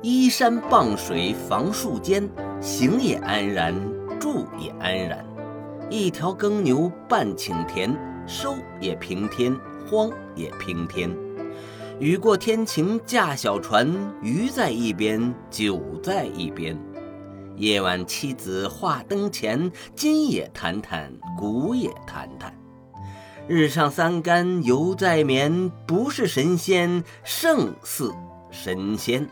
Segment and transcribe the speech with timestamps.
[0.00, 2.28] 依山傍水房树间，
[2.60, 3.74] 行也安然，
[4.20, 5.26] 住也安然。
[5.90, 9.58] 一条耕牛半顷田，收也平天，
[9.90, 11.10] 荒也平天。
[11.98, 16.78] 雨过天晴驾小船，鱼在一边，酒在一边。
[17.56, 22.54] 夜晚妻子话灯前，今也谈谈，古也谈谈。
[23.48, 28.14] 日上三竿犹在眠，不是神仙胜似
[28.52, 29.28] 神仙。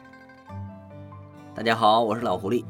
[1.56, 2.66] 大家好，我是老狐狸。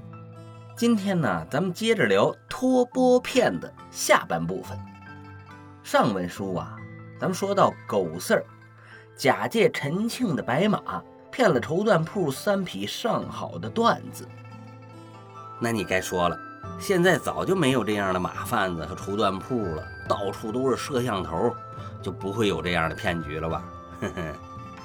[0.76, 4.78] 今天呢，咱们接着聊托钵片的下半部分。
[5.82, 6.76] 上文书啊，
[7.18, 8.44] 咱们说到狗四儿
[9.16, 14.24] 假借陈庆的白马，骗了绸缎铺三匹上好的缎子。
[15.58, 16.38] 那你该说了，
[16.78, 21.52] 现在早就没有这样的马贩子和绸缎铺了，到处都是摄像头，
[22.00, 23.64] 就不会有这样的骗局了吧？
[24.00, 24.22] 呵呵，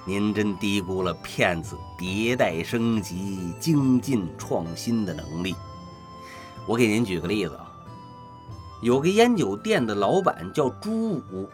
[0.05, 5.55] 您真低估了骗子迭代升级、精进创新的能力。
[6.67, 7.71] 我给您举个例子啊，
[8.81, 11.49] 有个烟酒店的老板叫朱武，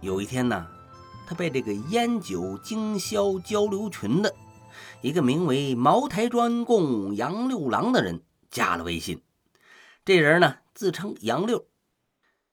[0.00, 0.66] 有一天呢，
[1.26, 4.34] 他被这个烟酒经销交流群的
[5.00, 8.22] 一个名为茅台专供杨六郎的人。
[8.50, 9.22] 加了微信，
[10.04, 11.64] 这人呢自称杨六，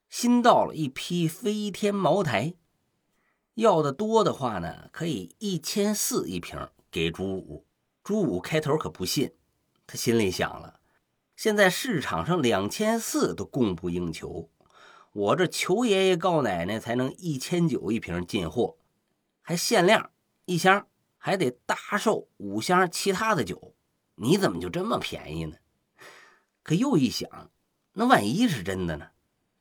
[0.09, 2.53] 新到了一批飞天茅台，
[3.59, 7.65] 要的多的话呢，可以一千四一瓶给朱武。
[8.01, 9.33] 朱武开头可不信，
[9.85, 10.79] 他心里想了，
[11.35, 14.49] 现在市场上两千四都供不应求，
[15.11, 18.77] 我这求爷爷告奶奶才能一千九一瓶进货，
[19.41, 20.09] 还限量
[20.45, 23.75] 一箱，还得搭售五箱其他的酒，
[24.15, 25.57] 你怎么就这么便宜呢？
[26.63, 27.51] 可又一想，
[27.91, 29.09] 那万一是真的呢？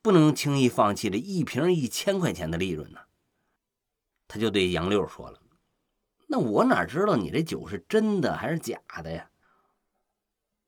[0.01, 3.01] 不能轻易放弃这一瓶一千块钱的利润呢。
[4.29, 5.41] 他就对杨六说了
[6.25, 9.29] ：“那我哪知道你这酒是真的还是假的呀？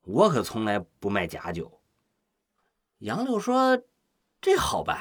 [0.01, 1.79] 我可从来不卖假酒。”
[2.99, 3.81] 杨六说
[4.41, 4.99] ：“这好办，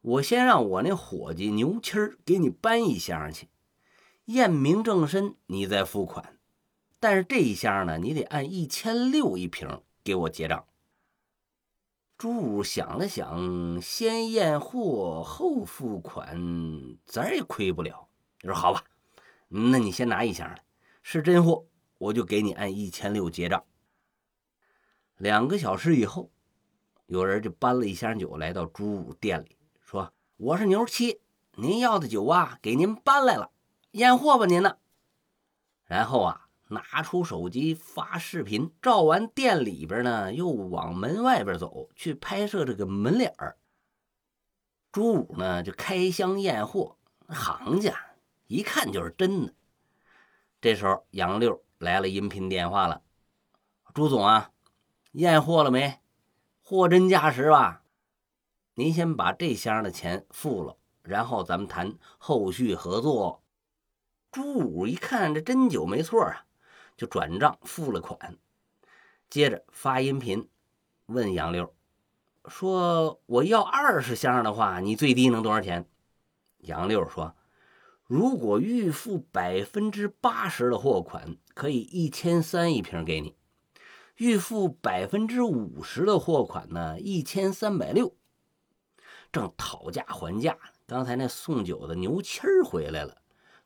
[0.00, 3.48] 我先让我那伙计牛七儿给你搬一箱去，
[4.26, 6.38] 验明正身，你再付款。
[7.00, 10.64] 但是这一箱呢，你得按一千六一瓶。”给我结账。
[12.18, 18.08] 朱武想了想，先验货后付款，咱也亏不了。
[18.40, 18.82] 你说好吧？
[19.48, 20.64] 那你先拿一箱来，
[21.02, 21.66] 是真货，
[21.98, 23.62] 我就给你按一千六结账。
[25.18, 26.30] 两个小时以后，
[27.04, 31.20] 有人就搬了一箱酒来到朱武店里，说：“我是牛七，
[31.56, 33.50] 您要的酒啊，给您搬来了，
[33.90, 34.78] 验货吧您呢。”
[35.84, 36.45] 然后啊。
[36.68, 43.56] 拿出手机发视频，照完店里边呢，又往门外边走去拍摄这个门脸儿。
[44.90, 46.96] 朱武呢就开箱验货，
[47.28, 47.94] 行家
[48.46, 49.54] 一看就是真的。
[50.60, 53.02] 这时候杨六来了音频电话了
[53.94, 54.50] ：“朱总啊，
[55.12, 56.00] 验货了没？
[56.62, 57.82] 货真价实吧？
[58.74, 63.42] 您先把这箱的钱付了，然后咱们谈后续合作。”
[64.32, 66.45] 朱武一看这真酒没错啊。
[66.96, 68.36] 就转账付了款，
[69.28, 70.48] 接着发音频
[71.06, 71.74] 问杨六
[72.48, 75.88] 说：“我要二十箱的话，你最低能多少钱？”
[76.58, 77.36] 杨六说
[78.06, 83.34] ：“如果预付百分之八十的货款，可以一千三一瓶给你；
[84.16, 88.16] 预付百分之五十的货款呢，一千三百六。”
[89.30, 93.18] 正讨价还价，刚才那送酒的牛七儿回来了，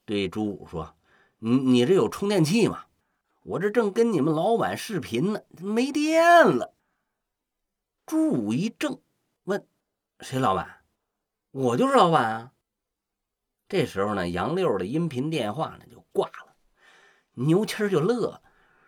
[0.05, 0.97] 对朱武说
[1.39, 2.87] ：“你你这有充电器吗？”
[3.43, 6.75] 我这正跟你们老板视频呢，没电了。
[8.05, 9.01] 朱武一怔，
[9.45, 9.67] 问
[10.21, 10.84] ：“谁老板
[11.53, 12.53] ？”“我就是老板啊。”
[13.69, 16.55] 这时候呢，杨六的音频电话呢就挂了。
[17.34, 18.43] 牛七就乐，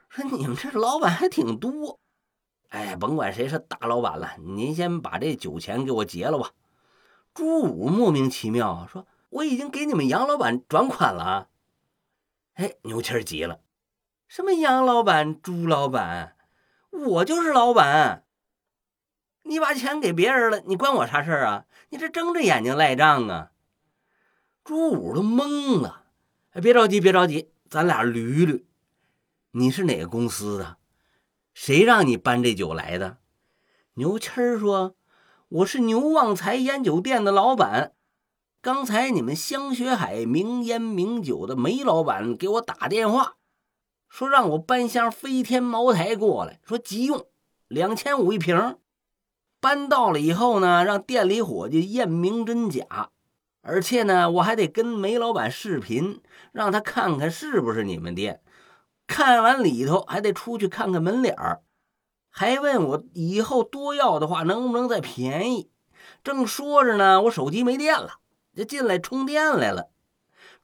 [0.08, 2.00] 说：“你们这老板还挺多。”
[2.68, 6.52] 哎，甭管谁是大老板了，您先把这酒钱给我结了吧。
[7.32, 11.48] 朱武莫名其妙说：“我已经给你们杨老板转款了。”
[12.54, 13.60] 哎，牛七急了。
[14.34, 16.36] 什么杨老板、朱老板，
[16.88, 18.24] 我就是老板。
[19.42, 21.66] 你把钱给别人了，你关我啥事儿啊？
[21.90, 23.50] 你这睁着眼睛赖账啊！
[24.64, 26.04] 朱武都懵了。
[26.52, 28.64] 哎，别着急，别着急，咱俩捋捋。
[29.50, 30.78] 你是哪个公司的？
[31.52, 33.18] 谁让你搬这酒来的？
[33.96, 34.96] 牛七儿说
[35.60, 37.92] ：“我是牛旺财烟酒店的老板。
[38.62, 43.34] 刚才你们香雪海名烟名酒的梅老板给我打电话。”
[44.12, 47.24] 说让我搬箱飞天茅台过来，说急用，
[47.68, 48.76] 两千五一瓶。
[49.58, 53.08] 搬到了以后呢，让店里伙计验明真假，
[53.62, 56.20] 而且呢，我还得跟梅老板视频，
[56.52, 58.42] 让他看看是不是你们店。
[59.06, 61.62] 看完里头还得出去看看门脸儿，
[62.28, 65.70] 还问我以后多要的话能不能再便宜。
[66.22, 68.16] 正说着呢，我手机没电了，
[68.54, 69.88] 就进来充电来了。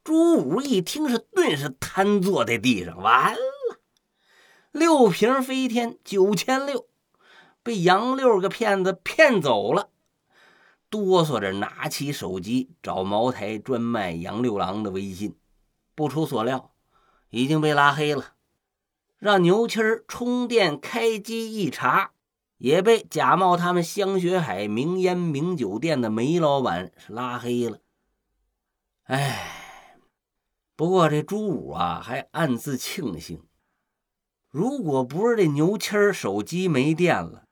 [0.08, 3.78] 朱武一听是顿时瘫坐在地上，完了，
[4.72, 6.86] 六瓶飞天九千六，
[7.62, 9.90] 被杨六个骗子骗走了。
[10.88, 15.36] 哆嗦着拿起手机找茅台专卖杨六郎的微信，
[15.94, 16.72] 不出所料，
[17.28, 18.32] 已经被拉黑了。
[19.18, 22.12] 让牛七儿充电开机一查，
[22.56, 27.80] 也被假冒他们香雪海名烟名酒店的梅老板是拉黑了。
[29.02, 29.57] 哎，
[30.78, 33.42] 不过这朱武啊还暗自庆幸，
[34.48, 37.42] 如果不是这牛七儿手机没电了。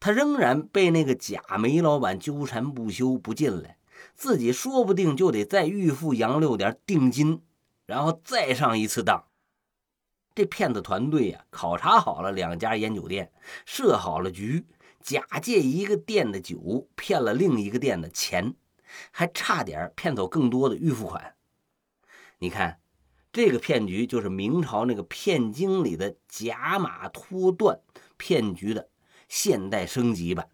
[0.00, 3.78] 他仍然被那个假煤老板纠缠不休，不进来，
[4.16, 7.42] 自己说不定就得再预付杨六点定金，
[7.86, 9.26] 然后再上一次当。
[10.34, 13.30] 这骗子团队呀，考察好了两家烟酒店，
[13.64, 14.66] 设好了局，
[15.00, 18.56] 假借一个店的酒骗了另一个店的钱，
[19.12, 21.36] 还差点骗走更多的预付款。
[22.42, 22.80] 你看，
[23.32, 27.80] 这个骗局就是明朝那个骗经里的假马脱断
[28.16, 28.90] 骗局的。
[29.28, 30.50] 现代升级版，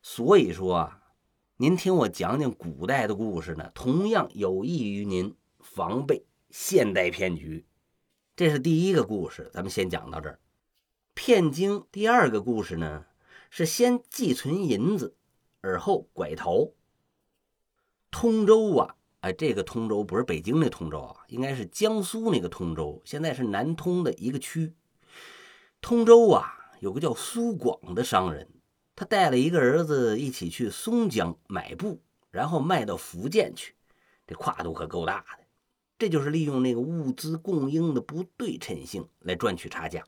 [0.00, 1.02] 所以说啊，
[1.56, 7.66] 您听我讲讲古代的故事呢，同样有益于您防备现代骗局。
[8.36, 10.38] 这是第一个故事，咱们先讲到这儿。
[11.14, 13.06] 骗经第二个故事呢，
[13.50, 15.16] 是先寄存银子，
[15.60, 16.70] 而后拐逃。
[18.12, 24.74] 通州啊，哎，这个通州不是北京那通州啊，应该是江苏那个通州，现在是南通的一个区。
[25.80, 26.60] 通州啊。
[26.80, 28.46] 有个叫苏广的商人，
[28.94, 33.74] 他带了一个儿子一起去松江买布，然后卖到福建去，
[34.26, 35.44] 这跨度可够大的。
[35.96, 40.04] 这就是利用那个物资供应的不对称性来赚取差价。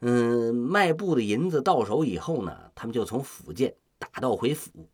[0.00, 4.90] 嗯，卖布的银子到手以后呢，他们就从福建打道回府。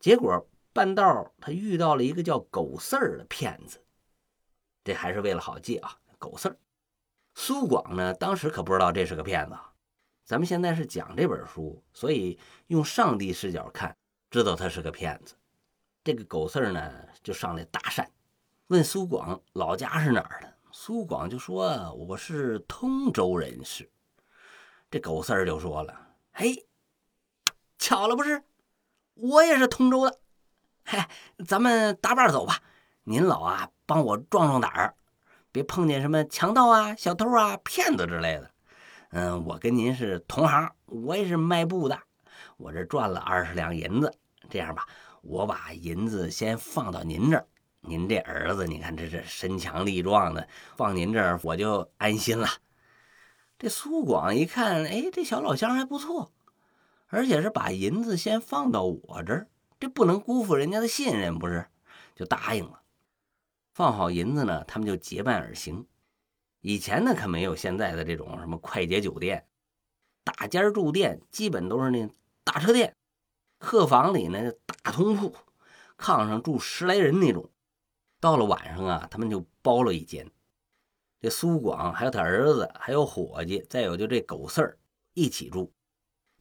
[0.00, 3.80] 结果半道他遇到了一个叫狗四儿的骗子，
[4.82, 6.56] 这还是为了好记啊，狗四儿。
[7.34, 9.56] 苏广呢，当时可不知道这是个骗子。
[10.24, 13.96] 咱们现在是讲这本书，所以用上帝视角看，
[14.30, 15.36] 知道他是个骗子。
[16.02, 16.92] 这个狗四儿呢，
[17.22, 18.04] 就上来搭讪，
[18.66, 20.52] 问苏广老家是哪儿的。
[20.72, 23.88] 苏广就说：“我是通州人士。”
[24.90, 26.66] 这狗四儿就说了：“嘿，
[27.78, 28.42] 巧了不是？
[29.14, 30.18] 我也是通州的。
[30.86, 30.98] 嘿，
[31.46, 32.58] 咱们搭伴走吧。
[33.04, 34.94] 您老啊，帮我壮壮胆儿，
[35.50, 38.50] 别碰见什么强盗啊、小偷啊、骗子之类的。”
[39.16, 41.98] 嗯，我跟您是同行，我也是卖布的，
[42.56, 44.12] 我这赚了二十两银子。
[44.50, 44.86] 这样吧，
[45.22, 47.46] 我把银子先放到您这儿，
[47.80, 50.46] 您这儿子，你看这是身强力壮的，
[50.76, 52.48] 放您这儿我就安心了。
[53.58, 56.32] 这苏广一看，哎，这小老乡还不错，
[57.06, 59.46] 而且是把银子先放到我这儿，
[59.78, 61.66] 这不能辜负人家的信任，不是？
[62.14, 62.82] 就答应了。
[63.72, 65.86] 放好银子呢，他们就结伴而行。
[66.60, 69.46] 以前呢，可没有现在的这种什么快捷酒店，
[70.22, 72.08] 大间住店基本都是那
[72.44, 72.96] 大车店，
[73.58, 75.34] 客房里呢大通铺，
[75.98, 77.50] 炕上住十来人那种。
[78.20, 80.30] 到了晚上啊，他们就包了一间。
[81.20, 84.78] 这苏广还有他儿子，还有伙计，再有就这狗四儿
[85.14, 85.72] 一起住。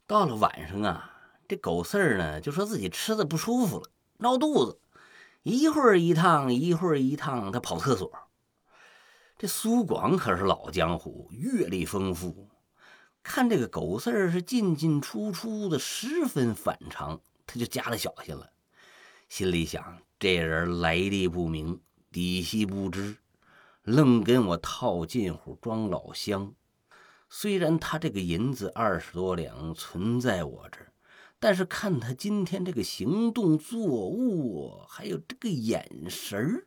[0.06, 1.13] 到了晚上啊，
[1.48, 4.80] 这狗四儿呢就说自己吃的不舒服了，闹肚子，
[5.44, 8.12] 一会儿一趟，一会儿一趟，他跑厕所。
[9.38, 12.48] 这苏广可是老江湖，阅历丰富，
[13.22, 18.52] 看这个狗四儿是进进出出的，十分反常，他就加了小心了，
[19.28, 23.18] 心里想：这人来历不明，底细不知，
[23.82, 26.54] 愣跟我套近乎装老乡。
[27.28, 30.93] 虽然他这个银子二十多两存在我这儿，
[31.44, 36.66] 但是看他今天这个行动作物，还有这个眼神。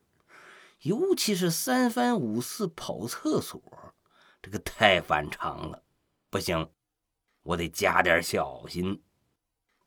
[0.83, 3.59] 尤其是三番五次跑厕所，
[4.43, 5.83] 这个太反常了，
[6.29, 6.71] 不行，
[7.43, 9.03] 我得加点小心。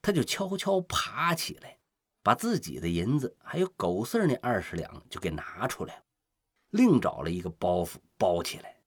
[0.01, 1.77] 他就悄悄爬起来，
[2.23, 6.01] 把自己的银子还有狗四那二十两就给拿出来，
[6.71, 8.81] 另找了一个包袱包起来，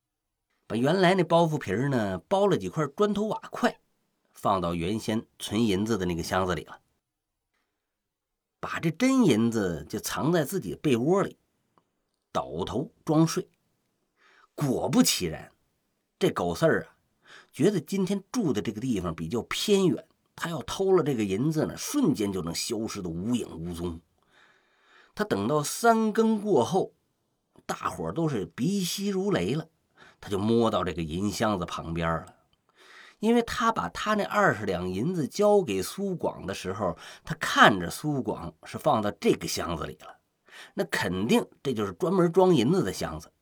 [0.66, 3.78] 把原来那包袱皮呢包了几块砖头瓦块，
[4.32, 6.80] 放到原先存银子的那个箱子里了，
[8.58, 11.36] 把这真银子就藏在自己被窝里。
[12.32, 13.48] 倒头装睡，
[14.54, 15.52] 果不其然，
[16.18, 16.96] 这狗四儿啊，
[17.52, 24.00] 觉得今天住的这个地方比较偏远，他要偷了这个银子呢，瞬间就能消失的无影无踪。
[25.14, 26.94] 他等到三更过后，
[27.66, 29.68] 大伙都是鼻息如雷了。
[30.18, 32.34] 他就摸到这个银箱子旁边了，
[33.22, 40.18] 因为他把他那二十两银子交给苏广的时候，他看着苏广是放到这个箱子里了，
[40.74, 43.32] 那肯定这就是专门装银子的箱子。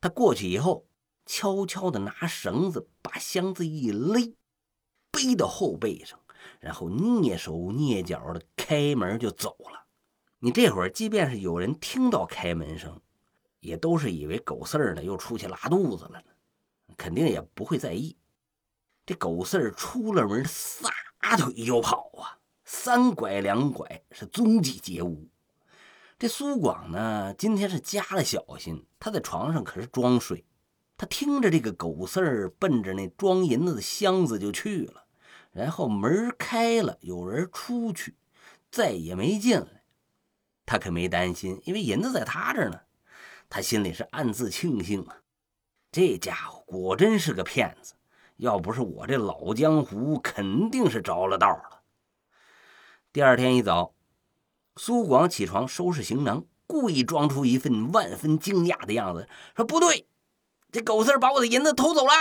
[0.00, 0.86] 他过去以后，
[1.26, 4.32] 悄悄的拿绳子把箱子一勒，
[5.10, 6.16] 背到后背上，
[6.60, 9.86] 然后蹑手蹑脚的开门就走了。
[10.38, 13.00] 你这会儿，即便是有人听到开门声。
[13.58, 16.30] 也都是以为狗四儿呢又出去拉肚子了呢，
[16.96, 18.16] 肯定也不会在意。
[19.08, 20.90] 这狗四儿出了门，撒
[21.38, 22.36] 腿就跑啊，
[22.66, 25.26] 三拐两拐是踪迹皆无。
[26.18, 30.44] 这苏广呢，今天是加了小心，他在床上可是装睡。
[30.98, 35.06] 他听着这个狗四儿奔着那装银子的箱子就去了，
[35.52, 38.14] 然后门开了，有人出去，
[38.70, 39.84] 再也没进来。
[40.66, 42.80] 他可没担心，因为银子在他这儿呢。
[43.48, 45.22] 他心里是暗自庆幸啊，
[45.90, 47.94] 这家伙果真是个骗子，
[48.38, 51.80] 要不是我这老江湖，肯定是着了道了。
[53.12, 53.94] 第二天一早，
[54.76, 60.06] 苏广起床收拾行囊，故意装出一份万分惊讶的样子，说：“不对，
[60.70, 62.12] 这狗四把我的银子偷走了。”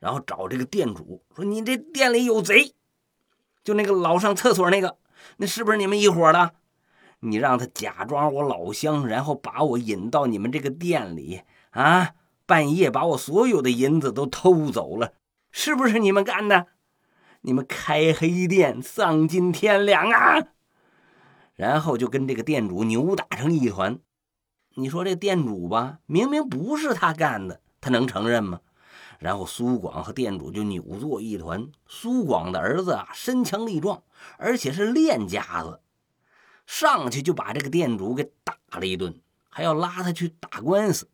[0.00, 2.72] 然后找这个店主说：“你这店里有贼，
[3.62, 4.96] 就那个老上厕所那个，
[5.36, 6.54] 那是不是你们一伙的？”
[7.20, 11.42] 你让他假装我老乡，然后把我引到你们这个店里
[11.72, 12.14] 啊！
[12.46, 15.12] 半夜把我所有的银子都偷走了，
[15.60, 16.68] 是不是你们干的？
[17.40, 20.50] 你们开黑店，丧尽天良啊！
[21.56, 23.98] 然后就跟这个店主扭打成一团。
[24.76, 28.60] 你说这店主吧，明明不是他干的，他能承认吗？
[29.18, 31.66] 然后苏广和店主就扭作一团。
[31.88, 34.04] 苏广的儿子啊，身强力壮，
[34.36, 35.80] 而且是练家子。
[36.68, 41.10] 上去就把这个店主给打了一顿，还要拉他去打官司。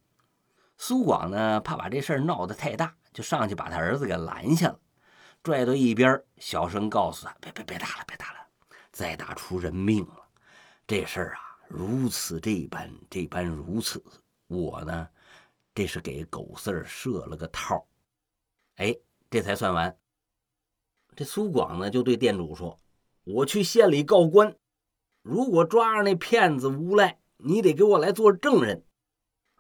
[0.77, 4.78] 苏广呢，怕把这事儿闹得太大，就上去把他儿子给拦下了，
[5.42, 8.38] 拽到一边，小声告诉他：“别别别打了，别打了，
[8.90, 10.28] 再打出人命了。
[10.85, 14.02] 这事儿啊，如此这般，这般如此。
[14.49, 15.09] 我呢，
[15.73, 17.87] 这是给狗四儿设了个套。
[18.76, 18.94] 哎，
[19.30, 19.97] 这才算完。
[21.14, 22.80] 这苏广呢，就对店主说
[23.23, 24.56] ：‘我去县里告官。’
[25.23, 28.85] 如果抓着那骗子无赖，你得给我来做证人。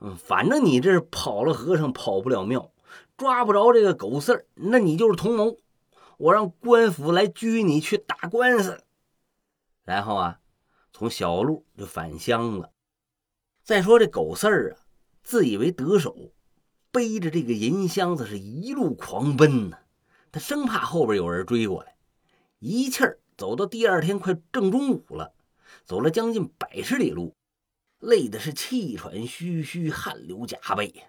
[0.00, 2.73] 嗯，反正你这是跑了和尚跑不了庙，
[3.16, 5.56] 抓不着这个狗四儿，那你就是同谋。
[6.18, 8.84] 我让官府来拘你去打官司。
[9.84, 10.40] 然后啊，
[10.92, 12.72] 从小路就返乡了。
[13.62, 14.86] 再说这狗四儿啊，
[15.22, 16.32] 自以为得手，
[16.90, 19.78] 背着这个银箱子是一路狂奔呢。
[20.30, 21.96] 他生怕后边有人追过来，
[22.58, 25.32] 一气儿走到第二天快正中午了。
[25.84, 27.34] 走了将近百十里路，
[27.98, 31.04] 累的是气喘吁吁，汗流浃背呀，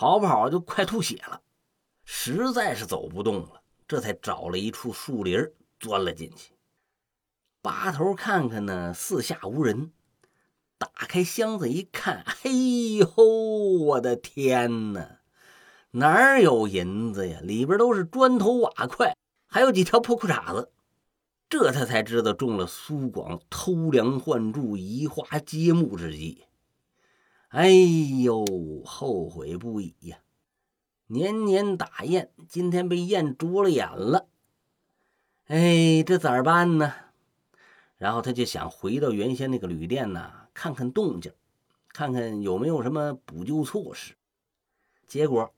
[0.00, 1.40] 好不好就快吐血了，
[2.04, 5.50] 实在是走不动了，这才找了一处树林
[5.80, 6.52] 钻了进去，
[7.60, 9.90] 拔头看看呢，四下无人，
[10.78, 15.18] 打开箱子一看，嘿呦，我的天哪，
[15.90, 17.40] 哪有银子呀？
[17.42, 19.16] 里边都是砖头瓦块，
[19.48, 20.70] 还有几条破裤衩子。
[21.48, 26.44] 这他才知道中了苏广偷梁换柱、移花接木之计。
[27.48, 28.44] 哎呦，
[28.84, 30.18] 后悔不已呀！
[31.06, 34.28] 年年打雁，今天被雁啄了眼了。
[35.46, 36.92] 哎，这咋办呢？
[37.96, 41.32] 然后他就想回到原先那个旅店呢，看看动静，
[41.88, 44.14] 看看有没有什么补救措施。
[45.06, 45.54] 结果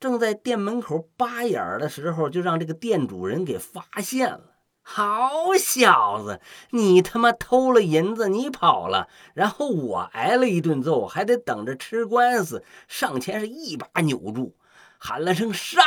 [0.00, 4.53] 正在店门口扒眼的时候，就让这个店主人给发现了。
[4.86, 12.62] 好小子，你他妈偷了银子，你跑了，然后我挨了一顿揍，还得等着吃官司。
[12.86, 14.54] 上前是一把扭住，
[14.98, 15.82] 喊了声上，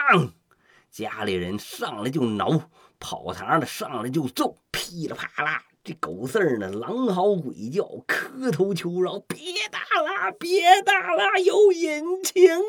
[0.90, 9.38] 家里人上来就挠，跑堂的上来就揍，噼里啪啦，这狗四儿呢，狼嚎鬼叫，磕头求饶，别
[9.72, 12.60] 打了，别打了，有隐情要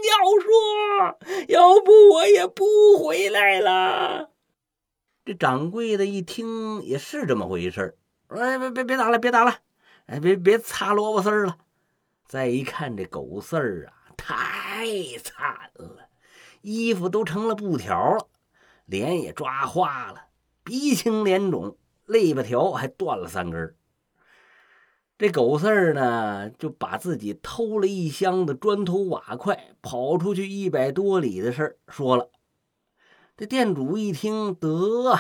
[0.43, 1.19] 说，
[1.49, 2.65] 要不我也不
[3.03, 4.31] 回来了。
[5.29, 7.95] 这掌柜的一听也是这么回事儿，
[8.29, 9.57] 哎，别别别打了，别打了，
[10.07, 11.59] 哎，别别擦萝卜丝儿了。
[12.25, 14.87] 再一看这狗四儿啊，太
[15.23, 16.09] 惨了，
[16.63, 18.27] 衣服都成了布条了，
[18.87, 20.29] 脸也抓花了，
[20.65, 23.77] 鼻青脸肿，肋巴条还断了三根。
[25.19, 32.31] 这狗四儿呢，就把自己偷了一箱子砖头瓦块，跑出去一百多里的事儿说了。
[33.39, 35.17] 这店主一听，得，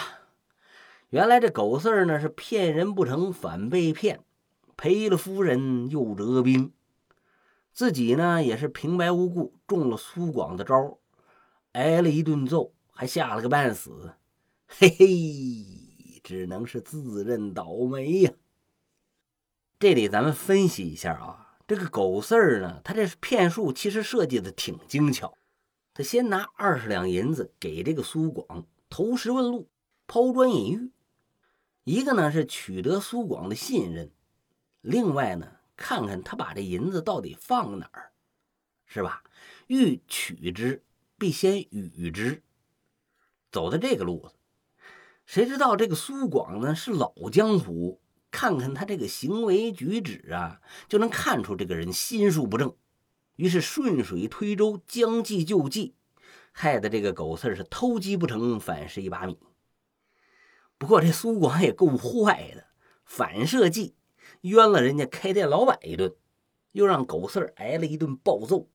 [1.10, 4.24] 原来这狗四儿呢是骗人不成，反被骗，
[4.76, 6.72] 赔了夫人又折兵。
[7.72, 10.98] 自己呢也是平白无故中了苏广的招，
[11.74, 14.14] 挨了一顿揍，还吓了个半死，
[14.66, 18.32] 嘿嘿，只能是自认倒霉呀。
[19.78, 25.32] 这里咱们分析一下啊，这个狗四儿呢，他这骗术其实设计的挺精巧。
[25.98, 29.68] 他先拿二十两银子给这个苏广投石问路、
[30.06, 30.92] 抛砖引玉，
[31.82, 34.12] 一个呢是取得苏广的信任，
[34.80, 38.12] 另外呢看看他把这银子到底放哪儿，
[38.86, 39.24] 是吧？
[39.66, 40.84] 欲取之，
[41.18, 42.44] 必先予之，
[43.50, 44.36] 走的这个路子。
[45.26, 48.00] 谁知道这个苏广呢是老江湖，
[48.30, 52.76] 看看他这个行为举止啊，就能看出这个人心术不正。
[53.38, 55.94] 于是顺水推舟，将计就计，
[56.50, 59.38] 害得这个狗四是偷鸡不成反蚀一把米。
[60.76, 62.66] 不过这苏广也够坏的，
[63.04, 63.94] 反射计
[64.40, 66.12] 冤了人家开店老板一顿，
[66.72, 68.68] 又让狗四挨了一顿暴揍。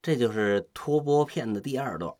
[0.00, 2.14] 这就是托钵骗的第二段。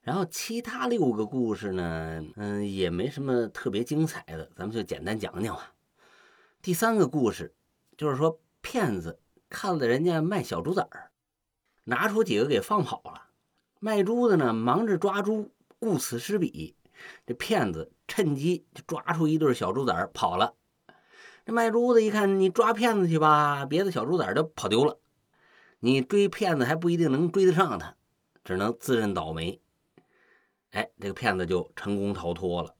[0.00, 5.72] 然后其他六个故事呢，嗯，也没什么特别精彩的，咱们就简单讲讲吧。
[6.60, 7.54] 第三个故事
[7.96, 9.20] 就是说骗子。
[9.52, 11.10] 看了人家卖小猪崽儿，
[11.84, 13.28] 拿出几个给放跑了。
[13.78, 16.74] 卖猪的呢，忙着抓猪，顾此失彼。
[17.26, 20.54] 这骗子趁机就抓出一对小猪崽儿跑了。
[21.44, 24.98] 这卖猪的一看，你抓骗子去吧，别的小猪崽儿都跑丢了，
[25.80, 27.96] 你追骗子还不一定能追得上他，
[28.44, 29.60] 只能自认倒霉。
[30.70, 32.74] 哎，这个骗子就成功逃脱了。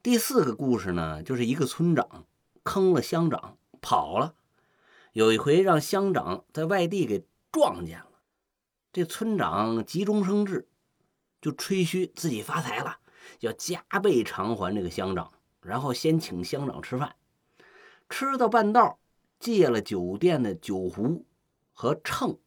[0.00, 2.26] 第四个故事呢，就是一个村长
[2.62, 4.34] 坑了乡长跑了。
[5.12, 8.20] 有一回，让乡长在外地给撞见了，
[8.94, 10.66] 这村长急中生智，
[11.38, 12.96] 就吹嘘自己发财了，
[13.40, 17.14] 要加倍偿还这个乡长，然后先请乡长吃饭。
[18.08, 18.98] 吃到半道，
[19.38, 21.26] 借了酒店的酒壶
[21.74, 22.38] 和秤，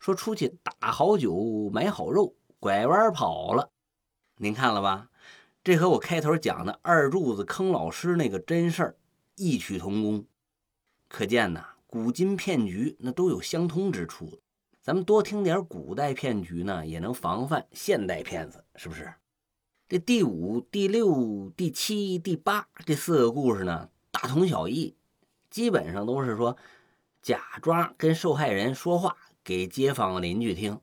[0.00, 3.70] 说出去打好酒、买好肉，拐弯跑了。
[4.38, 5.08] 您看了吧？
[5.62, 8.96] 这和我开头讲的二柱子坑老师那个真事儿
[9.36, 10.26] 异曲同工，
[11.08, 11.77] 可见呐。
[11.90, 14.42] 古今骗局那都有相通之处，
[14.82, 19.10] 咱们多听点古代骗局呢，也能防范现代骗子，是不是？
[19.88, 24.94] 这第五、第六、第七、第八这四个故事呢，大同小异，
[25.48, 26.58] 基本上都是说
[27.22, 30.78] 假装跟受害人说话给街坊邻居听，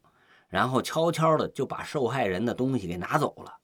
[0.49, 3.57] 然后悄悄的就把受害人的东西给拿走了。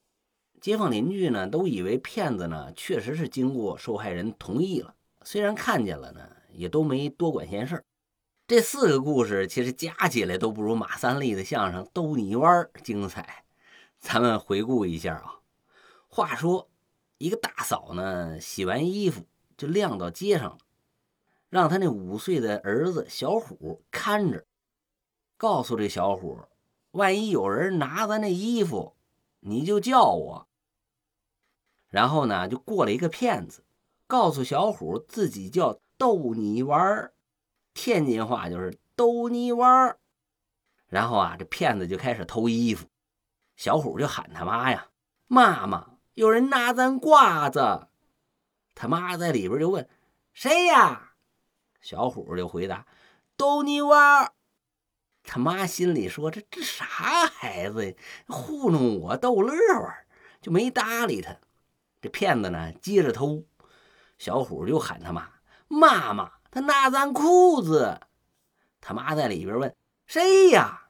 [0.60, 6.22] 街坊邻居呢，都以为骗子呢确实是经过受害人同意了，虽然看见了呢。
[6.54, 7.84] 也都没多管闲事
[8.48, 13.46] 这四个故事其实加起来都不如马三立的相声《逗你玩》精彩。
[13.98, 15.40] 咱们回顾一下啊。
[16.10, 16.70] 话说，
[17.18, 20.58] 一个大嫂呢，洗完衣服就晾到街上了，
[21.50, 24.46] 让他那五岁的儿子小虎看着，
[25.38, 26.40] 告诉这小虎，
[26.92, 28.96] 万一有人拿咱那衣服，
[29.40, 30.48] 你就叫我。
[31.88, 33.64] 然后呢，就过来一个骗子，
[34.08, 35.80] 告诉小虎自己叫。
[36.02, 37.14] 逗你玩儿，
[37.76, 40.00] 天津话就是逗你玩儿。
[40.88, 42.88] 然后啊，这骗子就开始偷衣服，
[43.56, 44.88] 小虎就喊他妈呀
[45.30, 47.90] ：“妈妈，有人拿咱褂子。”
[48.74, 49.88] 他妈在里边就问
[50.34, 51.12] ：“谁呀？”
[51.82, 52.88] 小虎就回答
[53.38, 54.34] ：“逗你玩儿。”
[55.22, 56.84] 他妈心里说：“这这啥
[57.28, 57.96] 孩子呀，
[58.28, 60.08] 糊弄我逗乐玩，
[60.42, 61.38] 就没搭理他。
[62.02, 63.46] 这骗子呢，接着偷，
[64.18, 65.30] 小虎就喊他妈。
[65.72, 67.98] 妈妈，他拿咱裤子。
[68.82, 69.74] 他妈在里边问
[70.06, 70.82] ：“谁呀？”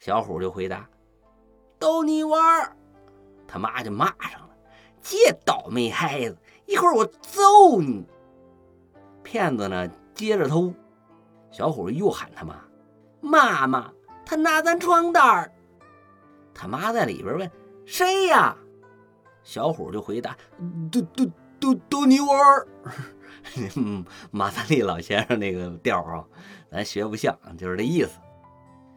[0.00, 0.88] 小虎就回答
[1.78, 2.76] ：“逗你玩。”
[3.46, 4.50] 他妈就骂上了
[5.00, 6.36] ：“这倒霉孩子，
[6.66, 8.04] 一会儿我揍你！”
[9.22, 10.74] 骗子呢，接着偷。
[11.52, 12.56] 小虎又喊他妈
[13.22, 13.92] ：“妈妈，
[14.26, 15.52] 他拿咱床单儿。”
[16.52, 17.48] 他妈在里边问
[17.86, 18.56] ：“谁呀？”
[19.44, 20.36] 小虎就回答
[20.90, 21.24] ：“逗逗
[21.60, 22.66] 逗逗你玩。”
[24.30, 26.24] 马三立老先生那个调啊，
[26.70, 28.10] 咱学不像，就是这意思。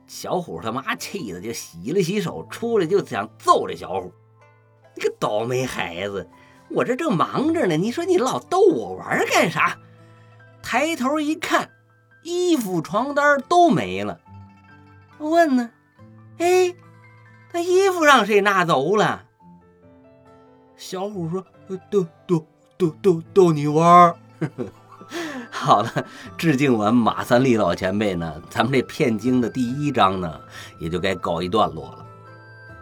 [0.08, 4.14] 小虎他妈气的就洗了洗手，出来就想揍这小虎。
[4.96, 6.30] 你个倒霉孩子，
[6.70, 9.80] 我这正忙着呢，你说你老逗我玩干啥？
[10.62, 11.70] 抬头一看，
[12.24, 14.20] 衣服、床单都没了。
[15.18, 15.72] 问呢？
[16.38, 16.76] 哎，
[17.52, 19.26] 那衣服让谁拿走了？
[20.76, 21.46] 小虎说
[21.90, 22.46] ：“逗逗
[22.78, 24.16] 逗逗逗你玩。”
[25.52, 26.06] 好了，
[26.38, 30.40] 致敬完马三立老前辈呢，咱们这骗经的第一章呢，
[30.80, 32.06] 也就该告一段落了。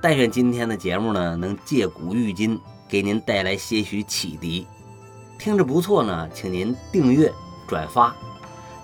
[0.02, 4.66] 但愿今天的节目呢，能借古喻今，给您带来些许启迪。
[5.38, 7.32] 听着不错呢，请您订阅、
[7.68, 8.14] 转发；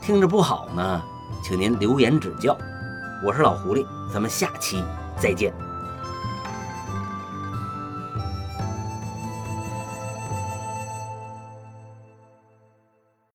[0.01, 1.01] 听着不好呢，
[1.43, 2.57] 请您留言指教。
[3.25, 4.83] 我是老狐狸，咱们下期
[5.17, 5.68] 再见。